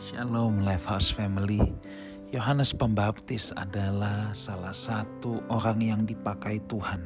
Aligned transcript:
Shalom 0.00 0.64
Lifehouse 0.64 1.12
Family. 1.12 1.60
Yohanes 2.32 2.72
Pembaptis 2.72 3.52
adalah 3.52 4.32
salah 4.32 4.72
satu 4.72 5.44
orang 5.52 5.76
yang 5.76 6.02
dipakai 6.08 6.56
Tuhan 6.72 7.04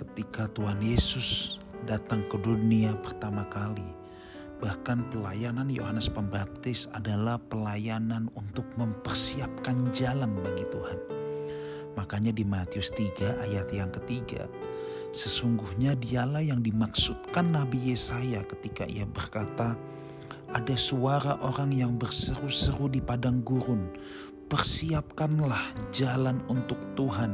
ketika 0.00 0.48
Tuhan 0.56 0.80
Yesus 0.80 1.60
datang 1.84 2.24
ke 2.32 2.40
dunia 2.40 2.96
pertama 3.04 3.44
kali. 3.52 3.84
Bahkan 4.56 5.12
pelayanan 5.12 5.68
Yohanes 5.68 6.08
Pembaptis 6.08 6.88
adalah 6.96 7.36
pelayanan 7.36 8.32
untuk 8.32 8.64
mempersiapkan 8.80 9.92
jalan 9.92 10.32
bagi 10.40 10.64
Tuhan. 10.72 10.96
Makanya 11.92 12.32
di 12.32 12.48
Matius 12.48 12.88
3 12.96 13.36
ayat 13.52 13.68
yang 13.68 13.92
ketiga, 13.92 14.48
sesungguhnya 15.12 15.92
dialah 15.92 16.40
yang 16.40 16.64
dimaksudkan 16.64 17.52
Nabi 17.52 17.92
Yesaya 17.92 18.40
ketika 18.48 18.88
ia 18.88 19.04
berkata, 19.04 19.76
ada 20.50 20.74
suara 20.74 21.38
orang 21.42 21.70
yang 21.70 21.94
berseru-seru 21.94 22.90
di 22.90 22.98
padang 22.98 23.42
gurun. 23.46 23.86
Persiapkanlah 24.50 25.70
jalan 25.94 26.42
untuk 26.50 26.78
Tuhan, 26.98 27.30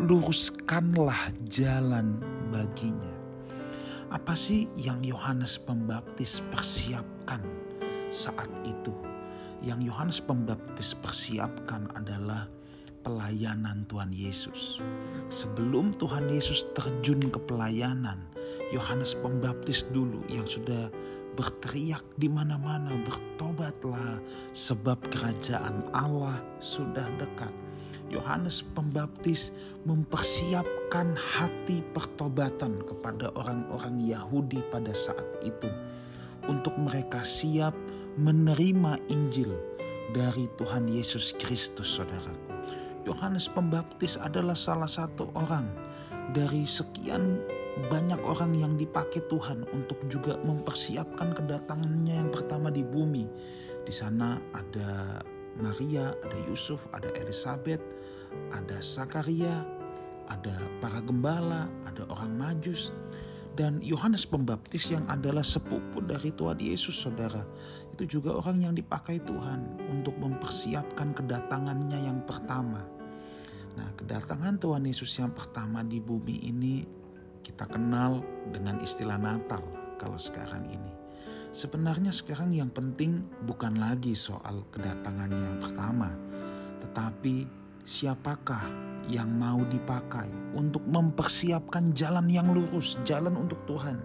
luruskanlah 0.00 1.28
jalan 1.52 2.16
baginya. 2.48 3.12
Apa 4.08 4.32
sih 4.32 4.64
yang 4.80 5.04
Yohanes 5.04 5.60
Pembaptis 5.60 6.40
persiapkan 6.48 7.44
saat 8.08 8.48
itu? 8.64 8.96
Yang 9.60 9.92
Yohanes 9.92 10.18
Pembaptis 10.24 10.96
persiapkan 10.96 11.92
adalah 11.92 12.48
pelayanan 13.04 13.84
Tuhan 13.84 14.08
Yesus. 14.08 14.80
Sebelum 15.28 15.92
Tuhan 16.00 16.32
Yesus 16.32 16.64
terjun 16.72 17.28
ke 17.28 17.36
pelayanan, 17.44 18.24
Yohanes 18.72 19.12
Pembaptis 19.18 19.84
dulu 19.92 20.24
yang 20.32 20.48
sudah 20.48 20.88
berteriak 21.34 22.02
di 22.16 22.30
mana-mana, 22.30 22.94
bertobatlah 23.02 24.22
sebab 24.54 24.96
kerajaan 25.10 25.82
Allah 25.92 26.38
sudah 26.62 27.04
dekat. 27.18 27.50
Yohanes 28.12 28.62
Pembaptis 28.78 29.50
mempersiapkan 29.82 31.18
hati 31.18 31.82
pertobatan 31.90 32.78
kepada 32.86 33.34
orang-orang 33.34 33.98
Yahudi 33.98 34.62
pada 34.70 34.94
saat 34.94 35.26
itu 35.42 35.66
untuk 36.46 36.76
mereka 36.78 37.26
siap 37.26 37.74
menerima 38.14 39.00
Injil 39.10 39.50
dari 40.14 40.46
Tuhan 40.60 40.86
Yesus 40.86 41.34
Kristus, 41.42 41.98
saudaraku. 41.98 42.54
Yohanes 43.04 43.50
Pembaptis 43.52 44.16
adalah 44.16 44.56
salah 44.56 44.88
satu 44.88 45.28
orang 45.36 45.68
dari 46.32 46.64
sekian 46.64 47.42
banyak 47.90 48.22
orang 48.22 48.54
yang 48.54 48.78
dipakai 48.78 49.26
Tuhan 49.26 49.66
untuk 49.74 49.98
juga 50.06 50.38
mempersiapkan 50.46 51.34
kedatangannya 51.34 52.14
yang 52.22 52.30
pertama 52.30 52.70
di 52.70 52.86
bumi. 52.86 53.26
Di 53.82 53.90
sana 53.90 54.38
ada 54.54 55.20
Maria, 55.58 56.14
ada 56.22 56.38
Yusuf, 56.46 56.86
ada 56.94 57.10
Elizabeth, 57.18 57.82
ada 58.54 58.78
Sakaria, 58.78 59.66
ada 60.30 60.54
para 60.78 61.02
gembala, 61.02 61.66
ada 61.86 62.06
orang 62.10 62.38
majus, 62.38 62.94
dan 63.54 63.78
Yohanes 63.82 64.26
Pembaptis 64.26 64.90
yang 64.90 65.06
adalah 65.06 65.46
sepupu 65.46 66.02
dari 66.02 66.34
Tuhan 66.34 66.58
Yesus, 66.58 66.94
saudara. 66.94 67.46
Itu 67.94 68.06
juga 68.18 68.38
orang 68.38 68.66
yang 68.66 68.74
dipakai 68.74 69.22
Tuhan 69.22 69.78
untuk 69.90 70.18
mempersiapkan 70.18 71.14
kedatangannya 71.14 71.98
yang 72.06 72.18
pertama. 72.26 72.82
Nah, 73.74 73.90
kedatangan 73.98 74.58
Tuhan 74.58 74.86
Yesus 74.86 75.10
yang 75.18 75.34
pertama 75.34 75.82
di 75.82 75.98
bumi 75.98 76.50
ini 76.50 77.03
kita 77.44 77.68
kenal 77.68 78.24
dengan 78.48 78.80
istilah 78.80 79.20
Natal 79.20 79.60
kalau 80.00 80.16
sekarang 80.16 80.64
ini. 80.72 80.92
Sebenarnya 81.54 82.10
sekarang 82.10 82.50
yang 82.50 82.72
penting 82.72 83.22
bukan 83.46 83.78
lagi 83.78 84.16
soal 84.16 84.66
kedatangannya 84.74 85.38
yang 85.38 85.58
pertama, 85.62 86.10
tetapi 86.82 87.46
siapakah 87.86 88.64
yang 89.06 89.28
mau 89.28 89.62
dipakai 89.68 90.26
untuk 90.56 90.82
mempersiapkan 90.88 91.92
jalan 91.94 92.26
yang 92.26 92.50
lurus, 92.50 92.98
jalan 93.06 93.36
untuk 93.38 93.60
Tuhan. 93.70 94.00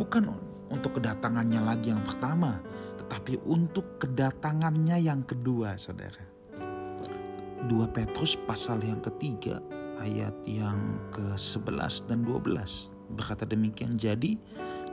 Bukan 0.00 0.32
untuk 0.72 0.96
kedatangannya 0.96 1.60
lagi 1.60 1.92
yang 1.92 2.00
pertama, 2.06 2.56
tetapi 3.02 3.42
untuk 3.44 4.00
kedatangannya 4.00 4.96
yang 5.02 5.26
kedua, 5.26 5.76
saudara. 5.76 6.24
2 7.68 7.68
Petrus 7.90 8.38
pasal 8.46 8.80
yang 8.86 9.02
ketiga 9.02 9.58
ayat 10.02 10.34
yang 10.46 10.78
ke-11 11.14 12.08
dan 12.08 12.24
12 12.24 13.14
berkata 13.16 13.44
demikian 13.48 13.96
jadi 13.98 14.36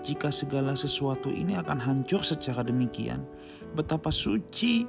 jika 0.06 0.30
segala 0.30 0.78
sesuatu 0.78 1.34
ini 1.34 1.58
akan 1.58 1.82
hancur 1.82 2.22
secara 2.22 2.62
demikian 2.62 3.26
betapa 3.74 4.14
suci 4.14 4.86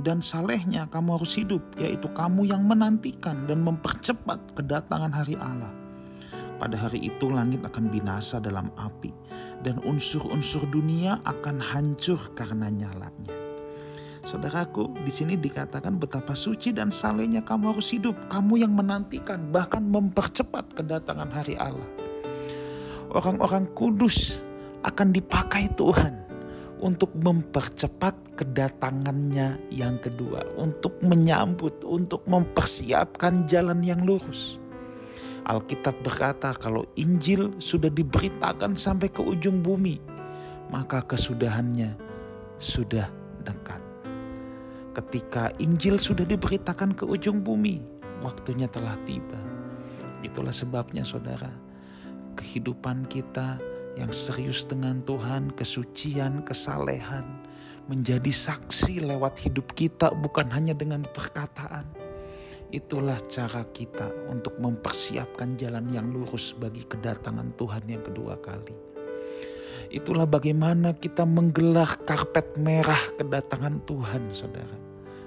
dan 0.00 0.24
salehnya 0.24 0.88
kamu 0.88 1.20
harus 1.20 1.36
hidup 1.36 1.60
yaitu 1.76 2.08
kamu 2.16 2.48
yang 2.48 2.64
menantikan 2.64 3.44
dan 3.44 3.60
mempercepat 3.60 4.40
kedatangan 4.56 5.12
hari 5.12 5.36
Allah. 5.36 5.70
Pada 6.56 6.76
hari 6.76 7.08
itu 7.08 7.28
langit 7.28 7.64
akan 7.64 7.88
binasa 7.88 8.36
dalam 8.40 8.68
api 8.76 9.12
dan 9.64 9.80
unsur-unsur 9.84 10.64
dunia 10.68 11.20
akan 11.24 11.56
hancur 11.60 12.20
karena 12.36 12.68
nyalanya 12.68 13.39
Saudaraku, 14.20 14.92
di 15.00 15.12
sini 15.12 15.34
dikatakan 15.40 15.96
betapa 15.96 16.36
suci 16.36 16.76
dan 16.76 16.92
salehnya 16.92 17.40
kamu 17.40 17.72
harus 17.72 17.88
hidup. 17.96 18.16
Kamu 18.28 18.60
yang 18.60 18.76
menantikan, 18.76 19.48
bahkan 19.48 19.80
mempercepat 19.80 20.76
kedatangan 20.76 21.32
hari 21.32 21.56
Allah. 21.56 21.88
Orang-orang 23.10 23.66
kudus 23.72 24.44
akan 24.84 25.10
dipakai 25.10 25.72
Tuhan 25.74 26.20
untuk 26.80 27.12
mempercepat 27.16 28.36
kedatangannya 28.36 29.60
yang 29.72 30.00
kedua, 30.00 30.46
untuk 30.56 30.96
menyambut, 31.04 31.84
untuk 31.84 32.24
mempersiapkan 32.28 33.44
jalan 33.44 33.84
yang 33.84 34.04
lurus. 34.04 34.56
Alkitab 35.48 35.96
berkata, 36.04 36.54
kalau 36.54 36.84
Injil 36.94 37.56
sudah 37.58 37.88
diberitakan 37.90 38.76
sampai 38.76 39.08
ke 39.10 39.20
ujung 39.24 39.64
bumi, 39.64 39.98
maka 40.70 41.02
kesudahannya 41.02 41.96
sudah 42.60 43.08
dekat. 43.42 43.89
Ketika 44.90 45.54
Injil 45.62 46.02
sudah 46.02 46.26
diberitakan 46.26 46.98
ke 46.98 47.06
ujung 47.06 47.46
bumi, 47.46 47.78
waktunya 48.26 48.66
telah 48.66 48.98
tiba. 49.06 49.38
Itulah 50.26 50.50
sebabnya 50.50 51.06
saudara, 51.06 51.54
kehidupan 52.34 53.06
kita 53.06 53.62
yang 53.94 54.10
serius 54.10 54.66
dengan 54.66 54.98
Tuhan, 55.06 55.54
kesucian, 55.54 56.42
kesalehan, 56.42 57.22
menjadi 57.86 58.30
saksi 58.34 59.06
lewat 59.06 59.38
hidup 59.46 59.74
kita 59.78 60.10
bukan 60.10 60.50
hanya 60.50 60.74
dengan 60.74 61.06
perkataan. 61.06 61.86
Itulah 62.70 63.18
cara 63.26 63.66
kita 63.70 64.10
untuk 64.30 64.58
mempersiapkan 64.62 65.58
jalan 65.58 65.90
yang 65.90 66.10
lurus 66.10 66.54
bagi 66.54 66.86
kedatangan 66.86 67.54
Tuhan 67.58 67.82
yang 67.90 68.02
kedua 68.02 68.38
kali. 68.38 68.74
Itulah 69.90 70.22
bagaimana 70.22 70.94
kita 70.94 71.26
menggelar 71.26 71.98
karpet 72.06 72.54
merah 72.54 72.98
kedatangan 73.18 73.82
Tuhan, 73.90 74.30
saudara. 74.30 74.78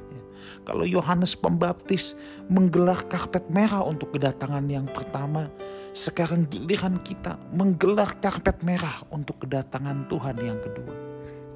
Ya. 0.08 0.22
Kalau 0.64 0.88
Yohanes 0.88 1.36
Pembaptis 1.36 2.16
menggelar 2.48 3.04
karpet 3.12 3.52
merah 3.52 3.84
untuk 3.84 4.16
kedatangan 4.16 4.64
yang 4.72 4.88
pertama, 4.88 5.52
sekarang 5.92 6.48
giliran 6.48 6.96
kita 7.04 7.36
menggelar 7.52 8.16
karpet 8.24 8.64
merah 8.64 9.04
untuk 9.12 9.44
kedatangan 9.44 10.08
Tuhan 10.08 10.40
yang 10.40 10.60
kedua. 10.64 10.96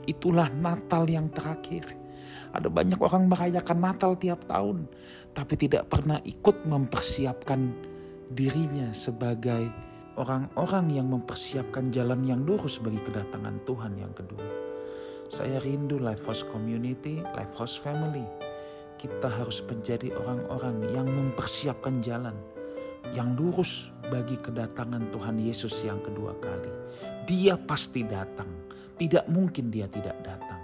Itulah 0.03 0.51
Natal 0.51 1.07
yang 1.07 1.31
terakhir. 1.31 1.87
Ada 2.51 2.67
banyak 2.67 2.99
orang 2.99 3.31
merayakan 3.31 3.79
Natal 3.87 4.19
tiap 4.19 4.43
tahun, 4.51 4.83
tapi 5.31 5.55
tidak 5.55 5.87
pernah 5.87 6.19
ikut 6.27 6.67
mempersiapkan 6.67 7.71
dirinya 8.35 8.91
sebagai 8.91 9.86
orang-orang 10.17 10.89
yang 10.89 11.07
mempersiapkan 11.13 11.93
jalan 11.93 12.25
yang 12.25 12.41
lurus 12.41 12.81
bagi 12.81 12.97
kedatangan 13.05 13.61
Tuhan 13.63 13.93
yang 14.01 14.11
kedua. 14.17 14.49
Saya 15.29 15.61
rindu 15.61 16.01
Lifehouse 16.01 16.43
Community, 16.49 17.21
Lifehouse 17.37 17.77
Family. 17.77 18.25
Kita 18.97 19.29
harus 19.29 19.61
menjadi 19.61 20.09
orang-orang 20.17 20.81
yang 20.89 21.05
mempersiapkan 21.05 22.01
jalan 22.01 22.33
yang 23.13 23.37
lurus 23.37 23.93
bagi 24.09 24.35
kedatangan 24.41 25.13
Tuhan 25.13 25.37
Yesus 25.37 25.85
yang 25.85 26.01
kedua 26.01 26.33
kali. 26.41 26.71
Dia 27.29 27.53
pasti 27.55 28.01
datang, 28.01 28.49
tidak 28.97 29.29
mungkin 29.29 29.69
dia 29.69 29.85
tidak 29.85 30.17
datang. 30.25 30.57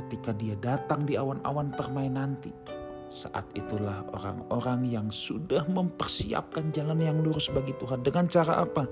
Ketika 0.00 0.32
dia 0.32 0.56
datang 0.56 1.04
di 1.04 1.20
awan-awan 1.20 1.74
permai 1.76 2.08
nanti, 2.08 2.50
saat 3.14 3.46
itulah 3.54 4.02
orang-orang 4.10 4.90
yang 4.90 5.06
sudah 5.06 5.62
mempersiapkan 5.70 6.74
jalan 6.74 6.98
yang 6.98 7.22
lurus 7.22 7.46
bagi 7.46 7.70
Tuhan. 7.78 8.02
Dengan 8.02 8.26
cara 8.26 8.66
apa? 8.66 8.90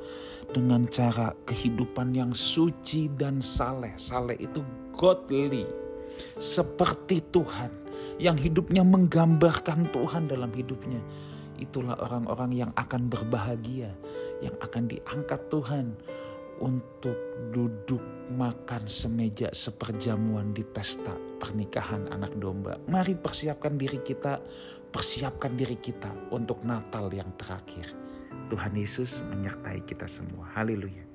Dengan 0.55 0.87
cara 0.87 1.35
kehidupan 1.43 2.15
yang 2.15 2.31
suci 2.31 3.11
dan 3.19 3.43
saleh. 3.43 3.91
Saleh 3.99 4.39
itu 4.39 4.63
godly. 4.95 5.67
Seperti 6.39 7.19
Tuhan. 7.35 7.75
Yang 8.23 8.47
hidupnya 8.47 8.87
menggambarkan 8.87 9.91
Tuhan 9.91 10.31
dalam 10.31 10.55
hidupnya. 10.55 11.03
Itulah 11.59 11.99
orang-orang 11.99 12.55
yang 12.55 12.71
akan 12.79 13.11
berbahagia. 13.11 13.91
Yang 14.39 14.57
akan 14.63 14.83
diangkat 14.87 15.41
Tuhan 15.51 15.87
untuk 16.63 17.19
duduk 17.51 18.31
makan 18.31 18.87
semeja 18.87 19.51
seperjamuan 19.51 20.55
di 20.55 20.63
pesta 20.63 21.32
pernikahan 21.43 22.07
anak 22.15 22.39
domba. 22.39 22.79
Mari 22.87 23.19
persiapkan 23.19 23.75
diri 23.75 23.99
kita, 23.99 24.39
persiapkan 24.95 25.59
diri 25.59 25.75
kita 25.83 26.31
untuk 26.31 26.63
Natal 26.63 27.11
yang 27.11 27.35
terakhir. 27.35 27.91
Tuhan 28.47 28.79
Yesus 28.79 29.19
menyertai 29.27 29.83
kita 29.83 30.07
semua. 30.07 30.47
Haleluya. 30.55 31.12